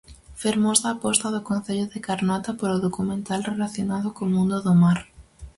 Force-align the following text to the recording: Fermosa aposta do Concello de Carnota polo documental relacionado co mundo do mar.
Fermosa 0.43 0.87
aposta 0.91 1.27
do 1.35 1.41
Concello 1.49 1.87
de 1.93 1.99
Carnota 2.07 2.51
polo 2.59 2.77
documental 2.87 3.41
relacionado 3.51 4.07
co 4.15 4.23
mundo 4.33 4.57
do 4.65 4.73
mar. 4.83 4.99